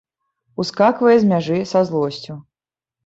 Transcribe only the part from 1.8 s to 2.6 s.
злосцю.